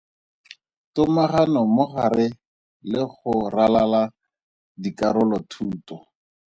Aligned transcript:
Tomagano 0.93 1.61
mo 1.75 1.83
gare 1.93 2.27
le 2.91 3.01
go 3.13 3.33
ralala 3.53 4.01
dikarolothuto. 4.81 5.95